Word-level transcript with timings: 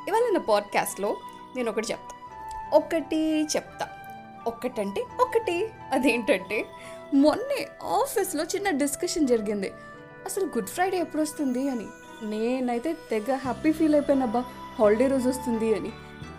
ఇవాళ 0.07 0.31
నా 0.33 0.39
పాడ్కాస్ట్లో 0.39 1.17
నేను 1.55 1.71
ఒకటి 1.71 1.87
చెప్తా. 1.91 2.15
ఒకటి 2.73 3.43
చెప్తా. 3.43 3.87
ఒక్కటంటే 4.47 5.05
ఒకటి. 5.21 5.69
అదేంటంటే 5.91 6.65
మొన్నే 7.13 7.67
ఆఫీస్లో 7.83 8.43
చిన్న 8.43 8.69
డిస్కషన్ 8.69 9.27
జరిగింది. 9.27 9.73
అసలు 10.25 10.45
గుడ్ 10.45 10.67
ఫ్రైడే 10.67 10.97
ఎప్పుడు 10.97 11.21
వస్తుంది 11.21 11.69
అని. 11.69 11.87
నేనైతే 12.21 12.95
తెగ 13.11 13.35
హ్యాపీ 13.35 13.71
ఫీల్ 13.71 13.95
అయిపోయినబ్బా 13.95 14.45
హాలిడే 14.79 15.07
రోజు 15.07 15.29
వస్తుంది 15.29 15.75
అని. 15.75 15.91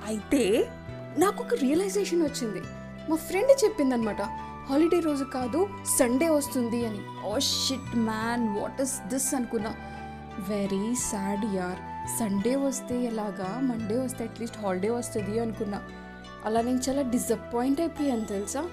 అయితే 0.07 0.71
నాకు 1.19 1.45
ఒక 1.45 1.55
రియలైజేషన్ 1.55 2.23
వచ్చింది. 2.23 2.63
మా 3.11 3.17
ఫ్రెండ్ 3.17 3.65
చెప్పిందనమాట. 3.65 4.17
హాలిడే 4.71 5.01
రోజు 5.01 5.25
కాదు 5.25 5.69
సండే 5.99 6.29
వస్తుంది 6.29 6.87
అని. 6.87 6.99
ఓ 7.27 7.39
shit 7.39 7.97
man 7.97 8.59
what 8.59 8.81
is 8.83 9.09
this 9.09 9.35
అనుకున్నా. 9.35 9.75
వెరీ 10.49 10.95
సాడ్ 10.95 11.57
యార్. 11.57 11.79
సండే 12.19 12.57
వస్తే 12.57 13.05
ఎలాగా? 13.05 13.61
మండే 13.61 13.99
వస్తే 13.99 14.25
అట్లీస్ట్ 14.25 14.59
హాలిడే 14.59 14.91
వస్తుంది 14.91 15.39
అనుకున్నా. 15.39 15.83
అలా 16.45 16.61
నేను 16.61 16.81
చాలా 16.89 17.03
డిసప్పాయింట్ 17.03 17.81
అయిపోయాను 17.81 18.25
తెలుసా? 18.25 18.65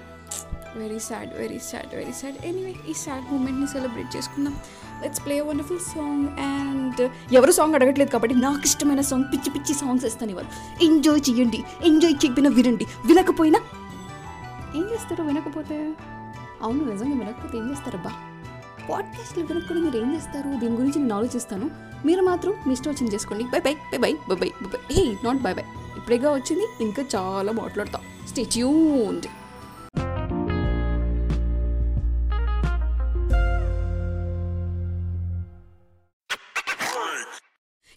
Very 0.76 0.98
sad 0.98 1.38
very 1.38 1.58
sad 1.58 1.94
very 1.94 2.12
sad. 2.12 2.46
Anyway 2.46 2.74
ఈ 2.90 2.92
సాడ్ 2.92 3.32
మూమెంట్ని 3.32 3.66
సెలబ్రేట్ 3.66 4.16
చేసుకుందాం. 4.16 4.56
Let's 5.02 5.24
play 5.24 5.40
wonderful 5.40 5.80
song 5.80 6.28
and 6.40 7.10
ఎవరు 7.32 7.52
సాంగ్ 7.52 7.74
అడగట్లేదు 7.74 8.10
కాబట్టి 8.10 8.36
నాకు 8.36 8.60
ఇష్టమైన 8.64 9.00
సాంగ్ 9.00 9.24
పిచ్చి 9.24 9.50
పిచ్చి 9.50 9.74
సాంగ్స్ 9.74 10.04
ఇస్తాను 10.04 10.30
ఇవాళ 10.30 10.44
ఎంజాయ్ 10.82 11.30
చేయండి 11.30 11.64
ఎంజాయ్ 11.84 12.12
చేయకపోయినా 12.12 12.50
వినండి 12.54 12.86
వినకపోయినా 13.06 13.60
ఏం 14.76 14.90
చేస్తారు? 14.90 15.22
వినకపోతే? 15.22 15.94
అవును 16.62 16.92
నిజంగా 16.92 17.18
వినకపోతే 17.18 17.58
ఏం 17.58 17.70
చేస్తారబ్బా 17.70 18.12
పాడ్కాస్ట్లు 18.90 19.44
వినకుండా 19.44 19.82
మీరు 19.82 20.04
ఏం 20.04 20.14
చేస్తారు? 20.14 20.58
దీని 20.58 20.76
గురించి 20.76 20.98
నేను 20.98 21.14
ఆలోచిస్తాను. 21.14 21.70
మీరు 22.06 22.22
మాత్రం 22.22 22.54
మీ 22.66 22.72
ఇష్టం 22.72 22.90
వచ్చింది 22.90 23.14
చేసుకోండి. 23.14 23.44
Bye 23.44 23.58
bye 23.58 23.74
bye 23.74 23.98
bye 23.98 24.12
bye 24.12 24.36
bye 24.36 24.50
bye 24.62 24.94
hey 24.94 25.16
not 25.24 25.38
bye 25.38 25.54
bye 25.54 25.62
ఇప్పుడేగా 25.96 26.30
వచ్చింది. 26.30 26.66
ఇంకా 26.80 27.04
చాలా 27.14 27.52
మాట్లాడతాం. 27.52 28.02
Stay 28.28 28.44
tuned 28.44 29.26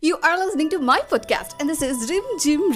you 0.04 0.18
are 0.26 0.40
listening 0.40 0.70
to 0.70 0.78
my 0.78 1.00
podcast 1.12 1.62
and 1.62 2.38
gym 2.38 2.74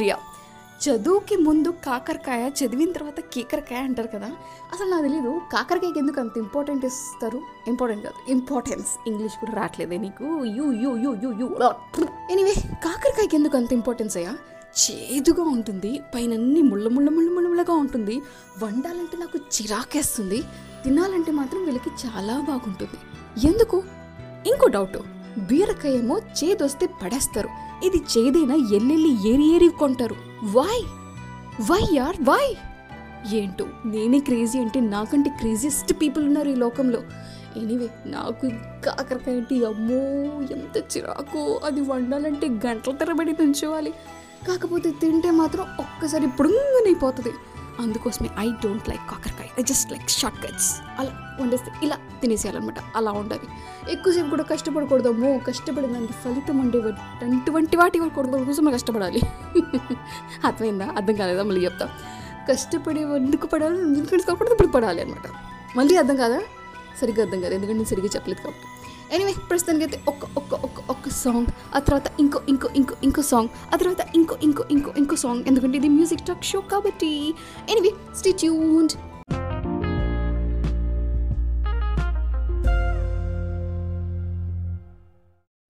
చదువుకి 0.81 1.35
ముందు 1.35 1.67
కాకరకాయ 1.69 2.49
చదివిన 2.49 2.91
తర్వాత 2.91 3.19
కీకరకాయ 3.19 3.77
అంటారు 3.77 4.07
కదా. 4.07 4.31
అసలు 4.73 4.89
నాకు 4.89 5.01
తెలీదు 5.01 5.41
కాకరకాయకి 5.53 5.99
ఎందుకు 5.99 6.19
అంత 6.19 6.37
ఇంపార్టెంట్ 6.37 6.85
ఇస్తారు? 6.85 7.41
ఇంపార్టెంట్ 7.67 8.05
కాదు 8.05 8.31
ఇంపార్టెన్స్ 8.31 8.87
ఇంగ్లీష్ 9.07 9.33
కూడా 9.33 9.51
రావట్లేదే 9.51 9.97
నీకు. 9.97 10.23
You 10.45 10.71
you 10.71 10.97
you 10.97 11.15
you 11.23 11.31
you 11.39 11.47
anyway 12.31 12.53
కాకరకాయకి 12.83 13.35
ఎందుకు 13.35 13.57
అంత 13.57 13.73
ఇంపార్టెన్స్ 13.73 14.17
అయ్యా? 14.17 14.33
చేదుగా 14.81 15.43
ఉంటుంది 15.43 16.01
పైన 16.15 16.33
అన్ని 16.33 16.61
ముళ్ళ 16.61 16.87
ముళ్ళ 16.87 17.09
ముళ్ళ 17.09 17.29
ముళ్ళ 17.29 17.47
ముళ్ళగా 17.47 17.73
ఉంటుంది. 17.73 18.21
వండాలంటే 18.63 19.17
నాకు 19.17 19.37
చిరాకేస్తుంది. 19.37 20.41
తినాలంటే 20.83 21.31
మాత్రం 21.31 21.65
వీళ్ళకి 21.65 21.89
చాలా 21.89 22.41
బాగుంటుంది. 22.41 22.97
ఎందుకు? 23.47 23.83
ఇంకో 24.47 24.67
డౌట్ 24.67 24.97
బీరకాయ 25.39 25.93
ఏమో 25.93 26.19
చేదొస్తే 26.19 26.89
పడేస్తారు. 27.03 27.49
ఇది 27.83 27.97
చేదైనా 27.97 28.55
ఎల్లెల్లి 28.55 29.29
ఏరి 29.29 29.55
ఏరి 29.55 29.69
కొంటారు. 29.69 30.15
వై 30.43 30.83
వై 31.71 31.87
యార్ 31.93 32.15
వై 32.21 32.55
ఏంటో 33.33 33.65
నేనే 33.85 34.19
క్రేజీ 34.19 34.59
అంటే 34.59 34.79
నాకంటే 34.79 35.29
క్రేజియస్ట్ 35.29 35.93
పీపుల్ 35.93 36.25
ఉన్నారు 36.25 36.49
ఈ 36.49 36.55
లోకంలో. 36.55 36.99
ఎనీవే 37.57 37.89
నాకు 38.05 38.47
కాకరకాయ 38.85 39.37
అంటే 39.37 39.55
అమ్మో 39.65 39.95
ఎంత 40.57 40.97
చిరాకు. 40.97 41.59
అది 41.65 41.81
వండాలంటే 41.81 42.47
గంటల 42.47 42.91
తరబడి 42.91 43.31
నుంచోవాలి. 43.31 43.91
కాకపోతే 44.47 44.91
తింటే 44.91 45.31
మాత్రం 45.31 45.65
ఒక్కసారి 45.79 46.27
పుడుంగనైపోతుంది 46.27 47.31
అందుకోసమే 47.79 48.29
ఐ 48.39 48.51
డోంట్ 48.51 48.89
లైక్ 48.89 49.01
కాకరకాయ. 49.11 49.47
I 49.59 49.63
just 49.63 49.91
like 49.91 50.09
short 50.09 50.43
cuts 50.43 50.81
అలా 50.99 51.37
వండేస్తే 51.41 51.71
ఇలా 51.83 51.97
తినేసేయాలన్నమాట. 52.21 52.75
అలా 52.95 53.11
ఉండాలి. 53.11 53.41
ఎక్కువసేపు 53.91 54.29
కూడా 54.29 54.43
కష్టపడకూడదు 54.43 55.09
అమ్మో. 55.09 55.37
కష్టపడిన 55.37 55.93
దానికి 55.93 56.13
ఫలితం 56.13 56.59
ఉండే 56.59 56.79
అటువంటి 56.79 57.77
వాటి 57.77 57.99
కొడుకు 57.99 58.43
కోసం 58.43 58.71
కష్టపడాలి. 58.71 59.21
అర్థమైందా? 60.45 60.85
అర్థం 60.85 61.15
కాలేదా? 61.15 61.43
మళ్ళీ 61.43 61.65
చెప్తా. 61.65 61.89
కష్టపడి 62.51 63.01
ఎందుకు 63.01 63.47
పడాలి? 63.47 63.81
ఎందుకు 63.81 64.15
ఇప్పుడు 64.15 64.67
పడాలి 64.67 65.01
అనమాట 65.01 65.29
మళ్ళీ 65.77 65.97
అర్థం 65.97 66.15
కాదా? 66.15 66.41
సరిగ్గా 67.01 67.25
అర్థం 67.25 67.41
కాదు 67.41 67.53
ఎందుకంటే 67.53 67.73
నేను 67.73 67.85
సరిగ్గా 67.85 68.09
చెప్పలేదు 68.15 68.41
కాబట్టి. 68.41 68.65
ఎనీవే 69.11 69.33
ప్రస్తుతానికి 69.49 69.85
అయితే 69.85 69.97
ఒక్క 70.07 70.23
ఒక్క 70.37 70.53
ఒక్క 70.67 70.79
ఒక్క 70.89 71.09
సాంగ్ 71.17 71.49
ఆ 71.73 71.79
తర్వాత 71.79 72.09
ఇంకో 72.19 72.39
ఇంకో 72.49 72.69
ఇంకో 72.79 72.95
ఇంకో 73.03 73.23
సాంగ్ 73.31 73.49
ఆ 73.67 73.77
తర్వాత 73.77 74.03
ఇంకో 74.15 74.37
ఇంకో 74.47 74.65
ఇంకో 74.71 74.91
ఇంకో 74.97 75.17
సాంగ్ 75.17 75.43
ఎందుకంటే 75.47 75.77
ఇది 75.77 75.91
మ్యూజిక్ 75.91 76.25
టాక్ 76.25 76.45
షో 76.51 76.61
కాబట్టి 76.71 77.11
anyway 77.69 77.91
stay 78.15 78.31
tuned 78.41 78.95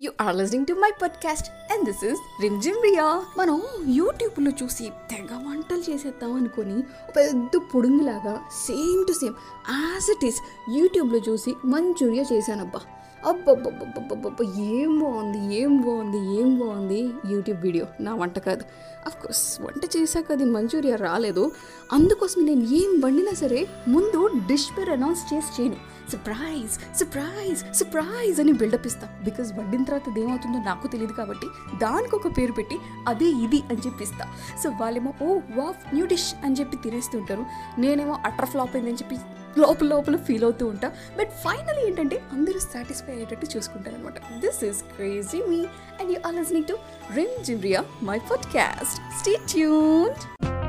you 0.01 0.11
are 0.21 0.35
listening 0.35 0.67
to 0.67 0.73
my 0.75 0.89
podcast 1.01 1.47
and 1.71 1.83
this 1.85 2.03
is 2.03 2.21
Rim 2.41 2.61
Jhim 2.61 2.79
Riya 2.85 3.05
మనం 3.37 3.57
యూట్యూబ్లో 3.95 4.51
చూసి 4.61 4.85
తెగ 5.11 5.29
వంటలు 5.43 5.83
చేసేద్దాం 5.89 6.31
అనుకొని 6.35 6.77
ఒక 7.01 7.15
పెద్ద 7.17 7.61
పొడుగులాగా 7.73 8.33
same 8.63 9.01
to 9.07 9.13
same 9.13 9.35
as 9.75 10.07
it 10.09 10.25
is 10.25 10.39
యూట్యూబ్లో 10.77 11.21
చూసి 11.27 11.53
మంచూరియా 11.65 12.25
చేశానబ్బా. 12.31 12.81
అబ్బబ్బబ్బబ్బబ్బబ్బ 13.25 14.37
ఏం 14.59 14.99
బాగుంది 14.99 15.55
ఏం 15.55 15.81
బాగుంది 15.81 16.39
ఏం 16.39 16.59
బాగుంది? 16.59 17.09
YouTube 17.29 17.61
video. 17.61 17.85
నా 17.99 18.15
వంట 18.15 18.39
కాదు. 18.39 18.63
కోర్స్ 19.09 19.61
వంట 19.61 19.97
చేశాక 19.97 20.31
అది 20.31 20.45
మంచూరియా 20.45 20.95
రాలేదు. 20.95 21.51
అందుకోసం 21.91 22.45
నేను 22.45 22.61
ఏం 22.61 23.01
వండినా 23.05 23.33
సరే 23.33 23.67
ముందు 23.87 24.29
డిష్ 24.47 24.77
పేరు 24.77 24.91
అనౌన్స్ 24.91 25.33
చేసి 25.33 25.61
చేయను. 25.61 25.90
సర్ప్రైజ్ 26.09 26.97
సర్ప్రైజ్ 26.99 27.73
సర్ప్రైజ్ 27.73 28.39
అని 28.39 28.51
బిల్డప్ 28.51 28.87
ఇస్తా. 28.87 29.07
బికాజ్ 29.23 29.53
వండిన 29.53 29.83
తర్వాత 29.83 30.19
ఏమవుతుందో 30.19 30.59
నాకు 30.59 30.87
తెలియదు 30.87 31.13
కాబట్టి 31.13 31.47
దానికి 31.77 32.15
ఒక 32.15 32.37
పేరు 32.37 32.51
పెట్టి 32.51 32.77
అదే 33.07 33.25
ఇది 33.25 33.59
అని 33.69 33.77
చెప్పి 33.77 34.03
ఇస్తా. 34.03 34.25
సో 34.63 34.69
వాళ్ళేమో 34.69 35.13
ఓ 35.21 35.39
వాఫ్ 35.55 35.93
న్యూ 35.93 36.05
డిష్ 36.05 36.33
అని 36.45 36.55
చెప్పి 36.55 36.77
తినేస్తుంటారు 36.77 37.45
నేనేమో 37.77 38.19
అటర్ 38.25 38.45
ఫ్లాప్ 38.45 38.75
అయిందని 38.75 38.95
చెప్పి 38.95 39.17
లోపల 39.59 39.87
లోపల 39.87 40.17
ఫీల్ 40.17 40.43
అవుతూ 40.43 40.67
ఉంటా. 40.67 40.91
బట్ 41.19 41.29
ఫైనల్ 41.29 41.87
ఏంటంటే 41.87 42.21
అందరూ 42.31 42.59
సాటిస్ఫై 42.59 43.13
అయ్యేటట్టు 43.13 43.57
చూసుకుంటారు 43.57 43.95
అనమాట 43.95 44.13
this 44.41 44.63
is 44.63 44.83
crazy 44.83 45.43
me 45.43 45.59
and 46.01 46.11
you 46.11 46.17
are 46.27 46.35
listening 46.35 46.65
to 46.65 46.77
Rim 47.15 47.43
Jhimriya 47.43 47.83
my 48.03 48.17
podcast 48.17 49.19
stay 49.19 49.37
tuned 49.49 50.60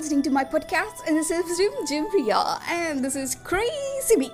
listening 0.00 0.22
to 0.26 0.32
my 0.34 0.44
podcast, 0.52 1.00
and 1.06 1.14
this 1.18 1.30
is 1.30 1.48
Jim 1.58 1.72
Jim 1.88 2.04
Priya 2.12 2.38
and 2.74 3.04
this 3.04 3.16
is 3.22 3.32
Crazy 3.48 4.16
Me. 4.20 4.28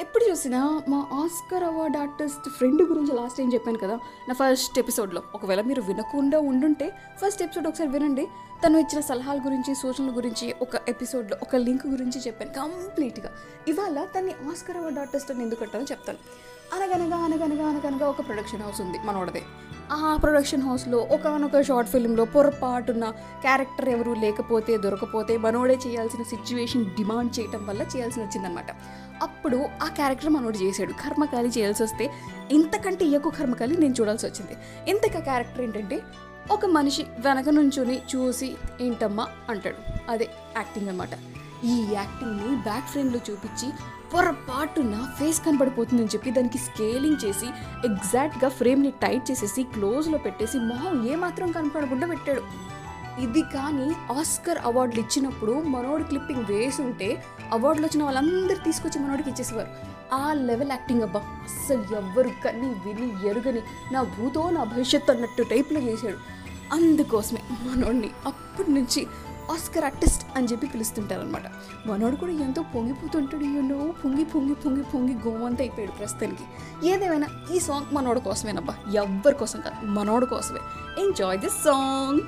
ఎప్పుడు 0.00 0.24
చూసినా 0.30 0.82
మా 0.88 0.98
Oscar 1.12 1.64
award 1.64 1.96
artist 1.96 2.48
friend 2.48 2.82
గురించి 2.82 3.12
last 3.12 3.38
time 3.38 3.52
చెప్పాను 3.54 3.78
కదా 3.78 3.96
నా 4.28 4.34
first 4.34 4.78
ఎపిసోడ్లో 4.78 5.22
ఒకవేళ 5.34 5.60
మీరు 5.60 5.82
వినకుండా 5.82 6.40
ఉండుంటే 6.40 6.86
ఫస్ట్ 7.22 7.42
ఎపిసోడ్ 7.42 7.66
ఒకసారి 7.66 7.90
వినండి. 7.90 8.28
తను 8.64 8.78
ఇచ్చిన 8.78 9.00
సలహాల 9.00 9.38
గురించి 9.38 9.74
సూచనల 9.74 10.16
గురించి 10.16 10.54
ఒక 10.62 10.80
ఎపిసోడ్లో 10.88 11.38
ఒక 11.42 11.56
లింక్ 11.56 11.86
గురించి 11.86 12.20
చెప్పాను 12.20 12.54
కంప్లీట్గా 12.54 13.32
ఇవాళ 13.68 14.04
తన్ని 14.04 14.32
ఆస్కర్ 14.32 14.76
అవార్డ్ 14.76 14.98
ఆర్టిస్ట్ 14.98 15.30
అని 15.30 15.42
ఎందుకు 15.42 15.64
అంటానో 15.64 15.84
చెప్తాను. 15.84 16.18
అనగనగా 16.74 17.16
అనగనగా 17.16 17.68
అనగనగా 17.68 18.08
ఒక 18.08 18.26
ప్రొడక్షన్ 18.26 18.62
హౌస్ 18.62 18.80
ఉంది 18.80 18.98
మనోడదే. 18.98 19.42
ఆ 19.90 20.16
ప్రొడక్షన్ 20.16 20.62
హౌస్లో 20.62 20.98
ఒకనొక 20.98 21.60
షార్ట్ 21.60 21.90
ఫిల్మ్లో 21.90 22.24
పొరపాటున 22.24 23.10
క్యారెక్టర్ 23.40 23.88
ఎవరు 23.88 24.12
లేకపోతే 24.12 24.76
దొరకపోతే 24.76 25.36
మనోడే 25.36 25.78
చేయాల్సిన 25.86 26.22
సిచ్యువేషన్ 26.22 26.84
డిమాండ్ 26.84 27.40
చేయటం 27.40 27.66
వల్ల 27.66 27.82
చేయాల్సి 27.82 28.20
వచ్చిందనమాట 28.20 28.66
అప్పుడు 29.22 29.56
ఆ 29.82 29.88
క్యారెక్టర్ 29.88 30.30
మనోడు 30.30 30.56
చేశాడు. 30.56 30.92
కర్మకాలి 30.92 31.48
చేయాల్సి 31.48 31.82
వస్తే 31.82 32.10
ఇంతకంటే 32.50 33.04
ఎక్కువ 33.04 33.32
కర్మకాలి 33.32 33.76
నేను 33.76 33.94
చూడాల్సి 34.00 34.26
వచ్చింది. 34.26 34.56
ఇంతక 34.90 35.18
క్యారెక్టర్ 35.18 35.62
ఏంటంటే 35.62 36.02
ఒక 36.52 36.66
మనిషి 36.66 37.02
వెనక 37.02 37.48
నుంచుని 37.48 38.02
చూసి 38.16 38.54
ఏంటమ్మా 38.80 39.26
అంటాడు. 39.48 40.10
అదే 40.10 40.28
యాక్టింగ్ 40.56 40.88
అనమాట 40.88 41.08
ఈ 41.64 41.86
యాక్టింగ్ని 41.92 42.56
బ్యాక్ 42.56 42.88
ఫ్రేమ్లో 42.88 43.20
చూపించి 43.30 43.72
పొరపాటున 44.12 44.94
ఫేస్ 45.18 45.38
కనపడిపోతుందని 45.44 46.12
చెప్పి 46.14 46.30
దానికి 46.30 46.58
స్కేలింగ్ 46.58 47.22
చేసి 47.24 47.48
ఎగ్జాక్ట్గా 47.88 48.48
ఫ్రేమ్ని 48.58 48.90
టైట్ 49.02 49.24
చేసేసి 49.30 49.62
క్లోజ్లో 49.74 50.18
పెట్టేసి 50.18 50.58
మొహం 50.70 50.96
ఏమాత్రం 51.12 51.48
కనపడకుండా 51.52 52.06
పెట్టాడు. 52.06 52.42
ఇది 53.24 53.42
కానీ 53.54 53.86
ఆస్కర్ 54.18 54.60
అవార్డులు 54.68 55.00
ఇచ్చినప్పుడు 55.00 55.54
మనోడు 55.74 56.04
క్లిప్పింగ్ 56.04 56.44
వేసుంటే 56.50 57.08
అవార్డులు 57.52 57.86
వచ్చిన 57.86 58.02
వాళ్ళందరూ 58.04 58.60
తీసుకొచ్చి 58.64 59.00
మనోడికి 59.00 59.30
ఇచ్చేసేవారు. 59.30 59.72
ఆ 60.14 60.32
లెవెల్ 60.48 60.70
యాక్టింగ్ 60.70 61.02
అబ్బా 61.02 61.20
అస్సలు 61.44 61.96
ఎవ్వరు 61.96 62.30
కని 62.44 62.70
విని 62.84 63.08
ఎరుగని 63.30 63.62
నా 63.92 64.02
భూతో 64.14 64.42
నా 64.50 64.64
భవిష్యత్తు 64.64 65.12
అన్నట్టు 65.12 65.42
టైప్లో 65.42 65.80
చేశాడు. 65.80 66.18
అందుకోసమే 66.74 67.42
మనోడిని 67.62 68.10
అప్పటి 68.26 68.72
నుంచి 68.72 69.02
ఆస్కర్ 69.50 69.84
ఆర్టిస్ట్ 69.84 70.26
అని 70.36 70.46
చెప్పి 70.46 70.66
పిలుస్తుంటారనమాట 70.66 71.42
మనోడు 71.86 72.16
కూడా 72.16 72.32
ఎంతో 72.32 72.62
పొంగిపోతుంటాడు 72.62 73.42
ఎన్నో 73.42 73.94
పొంగి 74.04 74.24
పొంగి 74.24 74.54
పొంగి 74.54 74.82
పొంగి 74.82 75.14
గోమంత 75.14 75.60
అయిపోయాడు 75.60 75.92
ప్రస్తుతానికి. 75.92 76.44
ఏదేమైనా 76.88 77.26
ఈ 77.54 77.58
సాంగ్ 77.58 77.94
మనోడు 77.94 78.20
కోసమేనబ్బా? 78.20 78.76
ఎవ్వరి 78.94 79.34
కోసం 79.34 79.60
కాదు 79.60 79.86
మనోడు 79.86 80.26
కోసమే. 80.26 80.60
Enjoy 81.02 81.40
this 81.40 81.64
song 81.64 82.20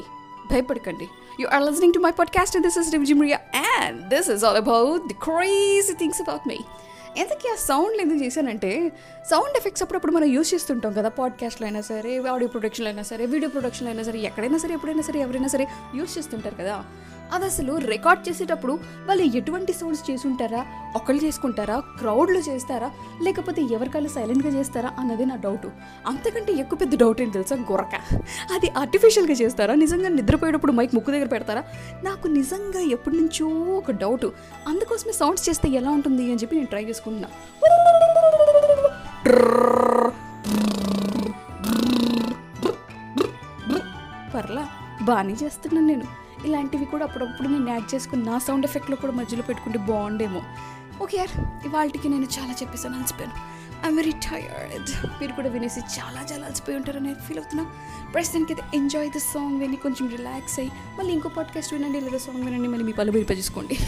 భయపడకండి. 0.50 1.08
You 1.40 1.46
are 1.46 1.62
listening 1.62 1.94
to 1.94 1.98
my 1.98 2.10
podcast 2.10 2.58
this 2.58 2.78
is 2.78 2.92
Rim 2.92 3.06
Jhimriya 3.06 3.38
and 3.76 4.08
this 4.08 4.30
is 4.30 4.44
all 4.44 4.56
about 4.56 5.08
the 5.08 5.14
crazy 5.14 5.92
things 5.92 6.20
about 6.20 6.48
me 6.48 6.58
ఎంతకీ 7.16 7.48
ఆ 7.48 7.54
సౌండ్లు 7.54 8.02
ఎందుకు 8.02 8.24
చేశానంటే 8.24 8.92
సౌండ్ 9.30 9.56
ఎఫెక్ట్స్ 9.56 9.82
అప్పుడప్పుడు 9.82 10.12
మనం 10.12 10.24
యూస్ 10.26 10.54
చేస్తుంటాం 10.54 10.92
కదా 10.92 11.08
పాడ్కాస్ట్లో 11.08 11.66
అయినా 11.66 11.80
సరే 11.80 12.18
ఆడియో 12.28 12.48
ప్రొడక్షన్లో 12.48 12.90
అయినా 12.90 13.02
సరే 13.02 13.26
వీడియో 13.26 13.50
ప్రొడక్షన్లో 13.50 13.90
అయినా 13.90 14.02
సరే 14.02 14.20
ఎక్కడైనా 14.20 14.58
సరే 14.58 14.74
ఎప్పుడైనా 14.74 15.02
సరే 15.02 15.20
ఎవరైనా 15.20 15.48
సరే 15.48 15.66
యూస్ 15.94 16.18
చేస్తుంటారు 16.18 16.54
కదా. 16.54 16.84
అది 17.32 17.44
అసలు 17.44 17.76
రికార్డ్ 17.76 18.28
చేసేటప్పుడు 18.28 18.78
వాళ్ళు 19.06 19.22
ఎటువంటి 19.22 19.72
సౌండ్స్ 19.72 20.10
చేసుంటారా 20.10 20.66
ఒకళ్ళు 20.96 21.24
చేసుకుంటారా? 21.24 21.80
క్రౌడ్లో 21.80 22.40
చేస్తారా? 22.40 22.90
లేకపోతే 23.22 23.62
ఎవరికైనా 23.62 24.08
సైలెంట్గా 24.08 24.52
చేస్తారా? 24.52 24.92
అన్నది 24.98 25.26
నా 25.26 25.36
డౌట్. 25.36 25.66
అంతకంటే 26.06 26.52
ఎక్కువ 26.52 26.78
పెద్ద 26.78 26.96
డౌట్ 26.96 27.20
ఏంటి 27.20 27.32
తెలుసా? 27.32 27.56
గొరక 27.56 27.94
అది 28.52 28.70
ఆర్టిఫిషియల్గా 28.78 29.34
చేస్తారా? 29.34 29.74
నిజంగా 29.74 30.08
నిద్రపోయేటప్పుడు 30.08 30.72
మైక్ 30.72 30.94
ముక్కు 30.94 31.10
దగ్గర 31.10 31.26
పెడతారా? 31.26 31.64
నాకు 32.04 32.28
నిజంగా 32.28 32.80
ఎప్పటి 32.80 33.16
నుంచో 33.16 33.46
ఒక 33.48 33.90
డౌట్. 33.90 34.26
అందుకోసమే 34.68 35.12
సౌండ్స్ 35.12 35.48
చేస్తే 35.48 35.68
ఎలా 35.68 35.90
ఉంటుంది 35.90 36.22
అని 36.22 36.34
చెప్పి 36.34 36.56
నేను 36.56 36.66
ట్రై 36.66 36.84
చేసుకుంటున్నా. 36.84 37.28
పర్లా? 44.34 44.68
బాగానే 45.02 45.32
చేస్తున్నాను 45.42 45.86
నేను. 45.86 46.23
ఇలాంటివి 46.46 46.84
కూడా 46.84 47.04
అప్పుడప్పుడు 47.06 47.48
నేను 47.48 47.68
యాడ్ 47.70 47.94
చేసుకుని 47.94 48.22
నా 48.24 48.38
సౌండ్ 48.38 48.66
ఎఫెక్ట్లో 48.66 48.96
కూడా 48.96 49.12
మధ్యలో 49.12 49.42
పెట్టుకుంటే 49.42 49.78
బాగుండేమో. 49.78 50.42
ఓకే 51.02 51.16
యార్ 51.18 51.34
ఇవాళకి 51.66 52.08
నేను 52.08 52.26
చాలా 52.36 52.52
చెప్పేసాను 52.62 52.98
అలసిపోయాను. 52.98 53.36
ఐఎమ్ 53.84 53.96
వెరీ 53.96 54.12
టైర్డ్ 54.26 54.90
మీరు 55.20 55.32
కూడా 55.32 55.48
వినేసి 55.54 55.80
చాలా 55.96 56.20
చాలా 56.32 56.44
అలసిపోయి 56.46 56.76
ఉంటారని 56.76 57.14
ఫీల్ 57.14 57.38
అవుతున్నా. 57.38 57.64
ప్రస్తుతానికి 58.14 58.52
అయితే 58.52 58.76
ఎంజాయ్ 58.76 59.10
ద 59.16 59.20
సాంగ్ 59.32 59.58
విని 59.60 59.76
కొంచెం 59.76 60.08
రిలాక్స్ 60.08 60.58
అయ్యి 60.60 60.72
మళ్ళీ 60.98 61.12
ఇంకో 61.12 61.28
పాడ్కాస్ట్ 61.28 61.74
వినండి 61.74 62.00
లేదా 62.00 62.18
సాంగ్ 62.18 62.44
వినండి 62.44 62.68
మళ్ళీ 62.68 62.84
మీ 62.84 62.92
పలు 62.92 63.12
విరిపజేసుకోండి 63.16 63.78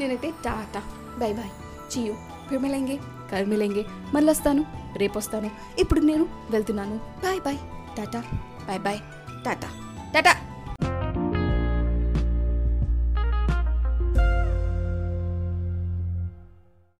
నేనైతే 0.00 0.30
Tata. 0.44 0.82
Bye 1.18 1.32
bye 1.32 1.52
Chiu 1.92 2.16
Phir 2.48 2.62
మిలేంగే 2.62 2.98
మిలేంగే 3.46 3.84
మళ్ళీ 4.14 4.30
వస్తాను. 4.30 4.62
రేపు 4.96 5.18
వస్తాను. 5.18 5.50
ఇప్పుడు 5.78 6.00
నేను 6.00 6.26
వెళ్తున్నాను. 6.50 6.96
Bye 7.24 7.40
bye 7.40 7.58
tata 7.96 8.20
bye 8.68 8.80
bye 8.80 9.00
tata 9.44 9.68
tata 10.14 10.32